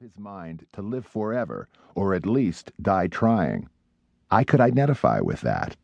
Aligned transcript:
his 0.00 0.18
mind 0.18 0.64
to 0.72 0.80
live 0.80 1.04
forever, 1.04 1.68
or 1.94 2.14
at 2.14 2.24
least 2.24 2.72
die 2.80 3.06
trying. 3.06 3.68
I 4.30 4.44
could 4.44 4.58
identify 4.58 5.20
with 5.20 5.42
that. 5.42 5.76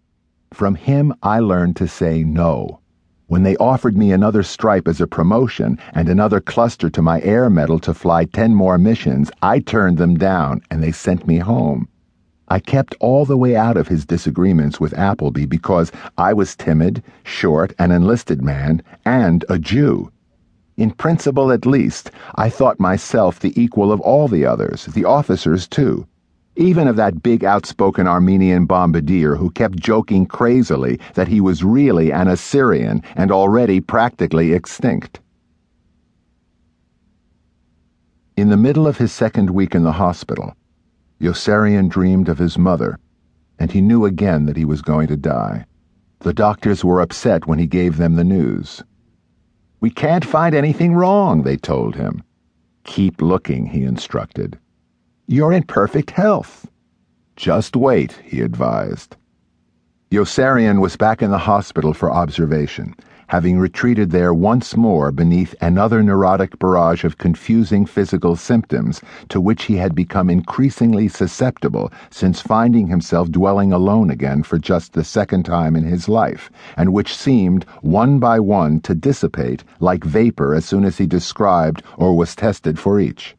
From 0.54 0.74
him, 0.74 1.12
I 1.22 1.40
learned 1.40 1.76
to 1.76 1.86
say 1.86 2.24
no. 2.24 2.80
When 3.26 3.42
they 3.42 3.58
offered 3.58 3.94
me 3.94 4.12
another 4.12 4.42
stripe 4.42 4.88
as 4.88 5.02
a 5.02 5.06
promotion 5.06 5.78
and 5.92 6.08
another 6.08 6.40
cluster 6.40 6.88
to 6.88 7.02
my 7.02 7.20
air 7.20 7.50
medal 7.50 7.78
to 7.80 7.92
fly 7.92 8.24
10 8.24 8.54
more 8.54 8.78
missions, 8.78 9.30
I 9.42 9.58
turned 9.58 9.98
them 9.98 10.14
down 10.14 10.62
and 10.70 10.82
they 10.82 10.92
sent 10.92 11.26
me 11.26 11.36
home. 11.36 11.86
I 12.48 12.58
kept 12.58 12.94
all 13.00 13.26
the 13.26 13.36
way 13.36 13.54
out 13.54 13.76
of 13.76 13.88
his 13.88 14.06
disagreements 14.06 14.80
with 14.80 14.96
Appleby 14.96 15.44
because 15.44 15.92
I 16.16 16.32
was 16.32 16.56
timid, 16.56 17.02
short, 17.22 17.74
an 17.78 17.90
enlisted 17.90 18.40
man, 18.40 18.82
and 19.04 19.44
a 19.50 19.58
Jew. 19.58 20.10
In 20.76 20.90
principle, 20.90 21.50
at 21.52 21.64
least, 21.64 22.10
I 22.34 22.50
thought 22.50 22.78
myself 22.78 23.40
the 23.40 23.58
equal 23.60 23.90
of 23.90 24.00
all 24.00 24.28
the 24.28 24.44
others, 24.44 24.84
the 24.86 25.06
officers 25.06 25.66
too, 25.66 26.06
even 26.56 26.86
of 26.86 26.96
that 26.96 27.22
big 27.22 27.44
outspoken 27.44 28.06
Armenian 28.06 28.66
bombardier 28.66 29.36
who 29.36 29.50
kept 29.50 29.78
joking 29.78 30.26
crazily 30.26 31.00
that 31.14 31.28
he 31.28 31.40
was 31.40 31.64
really 31.64 32.12
an 32.12 32.28
Assyrian 32.28 33.02
and 33.14 33.30
already 33.30 33.80
practically 33.80 34.52
extinct. 34.52 35.20
In 38.36 38.50
the 38.50 38.56
middle 38.58 38.86
of 38.86 38.98
his 38.98 39.12
second 39.12 39.48
week 39.48 39.74
in 39.74 39.82
the 39.82 39.92
hospital, 39.92 40.54
Yossarian 41.18 41.88
dreamed 41.88 42.28
of 42.28 42.36
his 42.36 42.58
mother, 42.58 42.98
and 43.58 43.72
he 43.72 43.80
knew 43.80 44.04
again 44.04 44.44
that 44.44 44.58
he 44.58 44.66
was 44.66 44.82
going 44.82 45.06
to 45.06 45.16
die. 45.16 45.64
The 46.18 46.34
doctors 46.34 46.84
were 46.84 47.00
upset 47.00 47.46
when 47.46 47.58
he 47.58 47.66
gave 47.66 47.96
them 47.96 48.16
the 48.16 48.24
news. 48.24 48.82
We 49.80 49.90
can't 49.90 50.24
find 50.24 50.54
anything 50.54 50.94
wrong, 50.94 51.42
they 51.42 51.56
told 51.56 51.96
him. 51.96 52.22
Keep 52.84 53.20
looking, 53.20 53.66
he 53.66 53.84
instructed. 53.84 54.58
You're 55.26 55.52
in 55.52 55.64
perfect 55.64 56.10
health. 56.10 56.68
Just 57.36 57.76
wait, 57.76 58.12
he 58.24 58.40
advised. 58.40 59.16
Yossarian 60.10 60.80
was 60.80 60.96
back 60.96 61.20
in 61.20 61.30
the 61.30 61.38
hospital 61.38 61.92
for 61.92 62.10
observation 62.10 62.94
having 63.28 63.58
retreated 63.58 64.10
there 64.10 64.32
once 64.32 64.76
more 64.76 65.10
beneath 65.10 65.54
another 65.60 66.02
neurotic 66.02 66.58
barrage 66.58 67.04
of 67.04 67.18
confusing 67.18 67.84
physical 67.84 68.36
symptoms 68.36 69.00
to 69.28 69.40
which 69.40 69.64
he 69.64 69.76
had 69.76 69.94
become 69.94 70.30
increasingly 70.30 71.08
susceptible 71.08 71.90
since 72.10 72.40
finding 72.40 72.86
himself 72.86 73.30
dwelling 73.30 73.72
alone 73.72 74.10
again 74.10 74.42
for 74.42 74.58
just 74.58 74.92
the 74.92 75.04
second 75.04 75.42
time 75.44 75.74
in 75.74 75.84
his 75.84 76.08
life, 76.08 76.50
and 76.76 76.92
which 76.92 77.16
seemed, 77.16 77.64
one 77.82 78.18
by 78.18 78.38
one, 78.38 78.80
to 78.80 78.94
dissipate 78.94 79.64
like 79.80 80.04
vapor 80.04 80.54
as 80.54 80.64
soon 80.64 80.84
as 80.84 80.98
he 80.98 81.06
described 81.06 81.82
or 81.96 82.16
was 82.16 82.36
tested 82.36 82.78
for 82.78 83.00
each. 83.00 83.36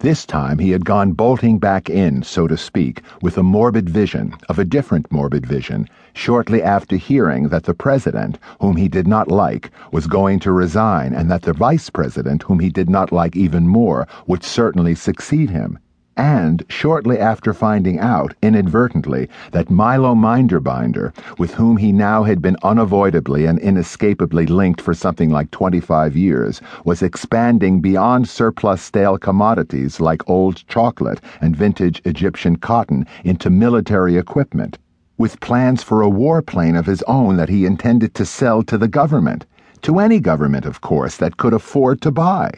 This 0.00 0.24
time 0.24 0.60
he 0.60 0.70
had 0.70 0.84
gone 0.84 1.10
bolting 1.10 1.58
back 1.58 1.90
in, 1.90 2.22
so 2.22 2.46
to 2.46 2.56
speak, 2.56 3.02
with 3.20 3.36
a 3.36 3.42
morbid 3.42 3.90
vision, 3.90 4.32
of 4.48 4.56
a 4.56 4.64
different 4.64 5.10
morbid 5.10 5.44
vision, 5.44 5.88
shortly 6.12 6.62
after 6.62 6.94
hearing 6.94 7.48
that 7.48 7.64
the 7.64 7.74
president, 7.74 8.38
whom 8.60 8.76
he 8.76 8.86
did 8.86 9.08
not 9.08 9.26
like, 9.28 9.72
was 9.90 10.06
going 10.06 10.38
to 10.38 10.52
resign 10.52 11.12
and 11.14 11.28
that 11.32 11.42
the 11.42 11.52
vice 11.52 11.90
president, 11.90 12.44
whom 12.44 12.60
he 12.60 12.70
did 12.70 12.88
not 12.88 13.10
like 13.10 13.34
even 13.34 13.66
more, 13.66 14.06
would 14.28 14.44
certainly 14.44 14.94
succeed 14.94 15.50
him 15.50 15.80
and 16.18 16.64
shortly 16.68 17.16
after 17.16 17.54
finding 17.54 18.00
out, 18.00 18.34
inadvertently, 18.42 19.28
that 19.52 19.70
Milo 19.70 20.16
Minderbinder, 20.16 21.12
with 21.38 21.54
whom 21.54 21.76
he 21.76 21.92
now 21.92 22.24
had 22.24 22.42
been 22.42 22.56
unavoidably 22.64 23.46
and 23.46 23.60
inescapably 23.60 24.44
linked 24.44 24.80
for 24.80 24.92
something 24.92 25.30
like 25.30 25.50
25 25.52 26.16
years, 26.16 26.60
was 26.84 27.02
expanding 27.02 27.80
beyond 27.80 28.28
surplus 28.28 28.82
stale 28.82 29.16
commodities 29.16 30.00
like 30.00 30.28
old 30.28 30.66
chocolate 30.66 31.20
and 31.40 31.56
vintage 31.56 32.02
Egyptian 32.04 32.56
cotton 32.56 33.06
into 33.24 33.48
military 33.48 34.16
equipment, 34.16 34.76
with 35.18 35.40
plans 35.40 35.84
for 35.84 36.02
a 36.02 36.10
warplane 36.10 36.76
of 36.76 36.86
his 36.86 37.02
own 37.04 37.36
that 37.36 37.48
he 37.48 37.64
intended 37.64 38.12
to 38.14 38.26
sell 38.26 38.64
to 38.64 38.76
the 38.76 38.88
government, 38.88 39.46
to 39.82 40.00
any 40.00 40.18
government, 40.18 40.66
of 40.66 40.80
course, 40.80 41.16
that 41.16 41.36
could 41.36 41.54
afford 41.54 42.00
to 42.00 42.10
buy. 42.10 42.50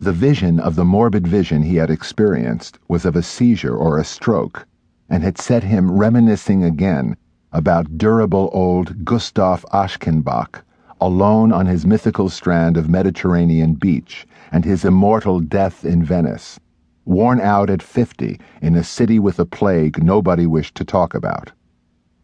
The 0.00 0.12
vision 0.12 0.60
of 0.60 0.76
the 0.76 0.84
morbid 0.84 1.26
vision 1.26 1.62
he 1.62 1.74
had 1.74 1.90
experienced 1.90 2.78
was 2.86 3.04
of 3.04 3.16
a 3.16 3.22
seizure 3.22 3.76
or 3.76 3.98
a 3.98 4.04
stroke, 4.04 4.64
and 5.08 5.24
had 5.24 5.38
set 5.38 5.64
him 5.64 5.90
reminiscing 5.90 6.62
again 6.62 7.16
about 7.52 7.98
durable 7.98 8.48
old 8.52 9.04
Gustav 9.04 9.66
Aschenbach, 9.72 10.62
alone 11.00 11.52
on 11.52 11.66
his 11.66 11.84
mythical 11.84 12.28
strand 12.28 12.76
of 12.76 12.88
Mediterranean 12.88 13.74
beach, 13.74 14.24
and 14.52 14.64
his 14.64 14.84
immortal 14.84 15.40
death 15.40 15.84
in 15.84 16.04
Venice, 16.04 16.60
worn 17.04 17.40
out 17.40 17.68
at 17.68 17.82
fifty 17.82 18.38
in 18.62 18.76
a 18.76 18.84
city 18.84 19.18
with 19.18 19.40
a 19.40 19.46
plague 19.46 20.00
nobody 20.00 20.46
wished 20.46 20.76
to 20.76 20.84
talk 20.84 21.12
about. 21.12 21.50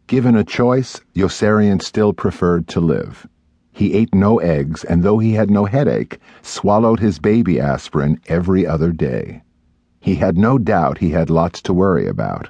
Given 0.07 0.37
a 0.37 0.45
choice, 0.45 1.01
Yossarian 1.13 1.81
still 1.81 2.13
preferred 2.13 2.69
to 2.69 2.79
live. 2.79 3.27
He 3.77 3.93
ate 3.93 4.15
no 4.15 4.39
eggs, 4.39 4.85
and 4.85 5.03
though 5.03 5.19
he 5.19 5.33
had 5.33 5.51
no 5.51 5.65
headache, 5.65 6.17
swallowed 6.41 7.01
his 7.01 7.19
baby 7.19 7.59
aspirin 7.59 8.21
every 8.29 8.65
other 8.65 8.93
day. 8.93 9.43
He 9.99 10.15
had 10.15 10.37
no 10.37 10.57
doubt 10.57 10.99
he 10.99 11.09
had 11.09 11.29
lots 11.29 11.61
to 11.63 11.73
worry 11.73 12.07
about. 12.07 12.47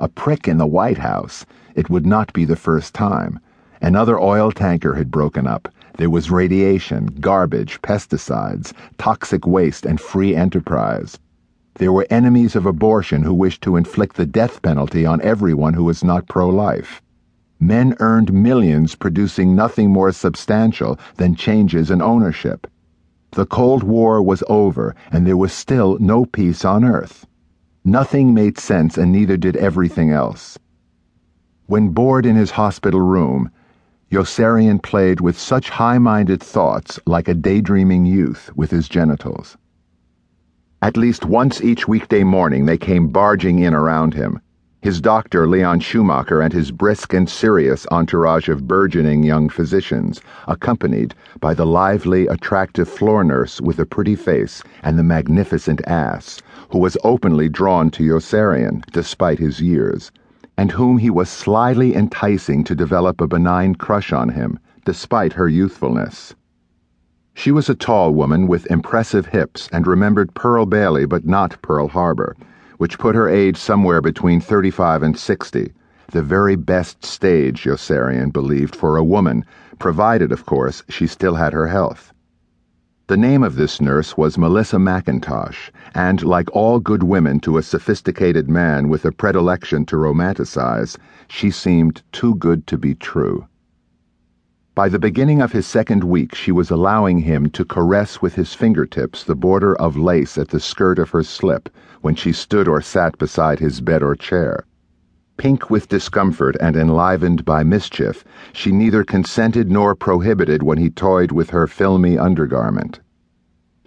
A 0.00 0.08
prick 0.08 0.48
in 0.48 0.58
the 0.58 0.66
White 0.66 0.98
House. 0.98 1.46
It 1.76 1.90
would 1.90 2.04
not 2.04 2.32
be 2.32 2.44
the 2.44 2.56
first 2.56 2.92
time. 2.92 3.38
Another 3.80 4.18
oil 4.18 4.50
tanker 4.50 4.94
had 4.94 5.12
broken 5.12 5.46
up. 5.46 5.68
There 5.96 6.10
was 6.10 6.32
radiation, 6.32 7.06
garbage, 7.20 7.80
pesticides, 7.80 8.72
toxic 8.98 9.46
waste, 9.46 9.86
and 9.86 10.00
free 10.00 10.34
enterprise. 10.34 11.20
There 11.74 11.92
were 11.92 12.08
enemies 12.10 12.56
of 12.56 12.66
abortion 12.66 13.22
who 13.22 13.32
wished 13.32 13.62
to 13.62 13.76
inflict 13.76 14.16
the 14.16 14.26
death 14.26 14.60
penalty 14.60 15.06
on 15.06 15.20
everyone 15.22 15.74
who 15.74 15.84
was 15.84 16.02
not 16.02 16.26
pro 16.26 16.48
life 16.48 17.00
men 17.66 17.96
earned 17.98 18.30
millions 18.30 18.94
producing 18.94 19.56
nothing 19.56 19.90
more 19.90 20.12
substantial 20.12 20.98
than 21.16 21.34
changes 21.34 21.90
in 21.90 22.02
ownership. 22.02 22.66
The 23.30 23.46
Cold 23.46 23.82
War 23.82 24.22
was 24.22 24.44
over, 24.48 24.94
and 25.10 25.26
there 25.26 25.38
was 25.38 25.52
still 25.52 25.98
no 25.98 26.26
peace 26.26 26.62
on 26.62 26.84
earth. 26.84 27.26
Nothing 27.82 28.34
made 28.34 28.58
sense, 28.58 28.98
and 28.98 29.10
neither 29.10 29.38
did 29.38 29.56
everything 29.56 30.10
else. 30.10 30.58
When 31.66 31.88
bored 31.88 32.26
in 32.26 32.36
his 32.36 32.50
hospital 32.50 33.00
room, 33.00 33.50
Yossarian 34.10 34.82
played 34.82 35.22
with 35.22 35.38
such 35.38 35.70
high 35.70 35.98
minded 35.98 36.42
thoughts 36.42 37.00
like 37.06 37.28
a 37.28 37.34
daydreaming 37.34 38.04
youth 38.04 38.50
with 38.54 38.70
his 38.70 38.90
genitals. 38.90 39.56
At 40.82 40.98
least 40.98 41.24
once 41.24 41.62
each 41.62 41.88
weekday 41.88 42.24
morning 42.24 42.66
they 42.66 42.76
came 42.76 43.08
barging 43.08 43.60
in 43.60 43.72
around 43.72 44.12
him 44.12 44.40
his 44.84 45.00
doctor, 45.00 45.48
Leon 45.48 45.80
Schumacher, 45.80 46.42
and 46.42 46.52
his 46.52 46.70
brisk 46.70 47.14
and 47.14 47.26
serious 47.26 47.86
entourage 47.90 48.50
of 48.50 48.68
burgeoning 48.68 49.22
young 49.22 49.48
physicians, 49.48 50.20
accompanied 50.46 51.14
by 51.40 51.54
the 51.54 51.64
lively, 51.64 52.26
attractive 52.26 52.86
floor 52.86 53.24
nurse 53.24 53.62
with 53.62 53.78
a 53.78 53.86
pretty 53.86 54.14
face 54.14 54.62
and 54.82 54.98
the 54.98 55.02
magnificent 55.02 55.80
ass, 55.86 56.42
who 56.68 56.76
was 56.76 56.98
openly 57.02 57.48
drawn 57.48 57.90
to 57.90 58.02
Yossarian, 58.02 58.84
despite 58.92 59.38
his 59.38 59.58
years, 59.58 60.12
and 60.58 60.70
whom 60.70 60.98
he 60.98 61.08
was 61.08 61.30
slyly 61.30 61.96
enticing 61.96 62.62
to 62.62 62.74
develop 62.74 63.22
a 63.22 63.26
benign 63.26 63.74
crush 63.74 64.12
on 64.12 64.28
him, 64.28 64.58
despite 64.84 65.32
her 65.32 65.48
youthfulness. 65.48 66.34
She 67.32 67.50
was 67.50 67.70
a 67.70 67.74
tall 67.74 68.12
woman 68.12 68.48
with 68.48 68.70
impressive 68.70 69.24
hips 69.28 69.66
and 69.72 69.86
remembered 69.86 70.34
Pearl 70.34 70.66
Bailey 70.66 71.06
but 71.06 71.24
not 71.24 71.62
Pearl 71.62 71.88
Harbor 71.88 72.36
which 72.78 72.98
put 72.98 73.14
her 73.14 73.28
age 73.28 73.56
somewhere 73.56 74.00
between 74.00 74.40
35 74.40 75.02
and 75.02 75.18
60, 75.18 75.72
the 76.12 76.22
very 76.22 76.56
best 76.56 77.04
stage, 77.04 77.64
Yossarian 77.64 78.32
believed, 78.32 78.76
for 78.76 78.96
a 78.96 79.04
woman, 79.04 79.44
provided, 79.78 80.32
of 80.32 80.46
course, 80.46 80.82
she 80.88 81.06
still 81.06 81.34
had 81.34 81.52
her 81.52 81.66
health. 81.66 82.12
The 83.06 83.16
name 83.16 83.42
of 83.42 83.56
this 83.56 83.80
nurse 83.80 84.16
was 84.16 84.38
Melissa 84.38 84.76
McIntosh, 84.76 85.70
and 85.94 86.22
like 86.22 86.48
all 86.52 86.80
good 86.80 87.02
women 87.02 87.38
to 87.40 87.58
a 87.58 87.62
sophisticated 87.62 88.48
man 88.48 88.88
with 88.88 89.04
a 89.04 89.12
predilection 89.12 89.84
to 89.86 89.96
romanticize, 89.96 90.96
she 91.28 91.50
seemed 91.50 92.02
too 92.12 92.34
good 92.36 92.66
to 92.66 92.78
be 92.78 92.94
true. 92.94 93.46
By 94.74 94.88
the 94.88 94.98
beginning 94.98 95.40
of 95.40 95.52
his 95.52 95.68
second 95.68 96.02
week, 96.02 96.34
she 96.34 96.50
was 96.50 96.68
allowing 96.68 97.20
him 97.20 97.48
to 97.50 97.64
caress 97.64 98.20
with 98.20 98.34
his 98.34 98.54
fingertips 98.54 99.22
the 99.22 99.36
border 99.36 99.76
of 99.76 99.96
lace 99.96 100.36
at 100.36 100.48
the 100.48 100.58
skirt 100.58 100.98
of 100.98 101.10
her 101.10 101.22
slip 101.22 101.68
when 102.00 102.16
she 102.16 102.32
stood 102.32 102.66
or 102.66 102.80
sat 102.80 103.16
beside 103.16 103.60
his 103.60 103.80
bed 103.80 104.02
or 104.02 104.16
chair. 104.16 104.64
Pink 105.36 105.70
with 105.70 105.88
discomfort 105.88 106.56
and 106.60 106.74
enlivened 106.74 107.44
by 107.44 107.62
mischief, 107.62 108.24
she 108.52 108.72
neither 108.72 109.04
consented 109.04 109.70
nor 109.70 109.94
prohibited 109.94 110.64
when 110.64 110.78
he 110.78 110.90
toyed 110.90 111.30
with 111.30 111.50
her 111.50 111.68
filmy 111.68 112.18
undergarment. 112.18 112.98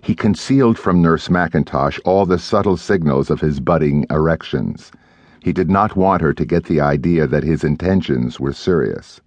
He 0.01 0.15
concealed 0.15 0.79
from 0.79 1.01
Nurse 1.01 1.27
McIntosh 1.27 1.99
all 2.05 2.25
the 2.25 2.39
subtle 2.39 2.77
signals 2.77 3.29
of 3.29 3.41
his 3.41 3.59
budding 3.59 4.05
erections. 4.09 4.93
He 5.41 5.51
did 5.51 5.69
not 5.69 5.97
want 5.97 6.21
her 6.21 6.33
to 6.33 6.45
get 6.45 6.63
the 6.63 6.79
idea 6.79 7.27
that 7.27 7.43
his 7.43 7.65
intentions 7.65 8.39
were 8.39 8.53
serious. 8.53 9.19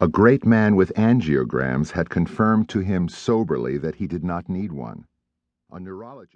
A 0.00 0.06
great 0.06 0.46
man 0.46 0.76
with 0.76 0.92
angiograms 0.94 1.90
had 1.90 2.08
confirmed 2.08 2.68
to 2.68 2.78
him 2.78 3.08
soberly 3.08 3.78
that 3.78 3.96
he 3.96 4.06
did 4.06 4.22
not 4.22 4.48
need 4.48 4.70
one. 4.70 5.06
A 5.72 5.80
neurologist 5.80 6.18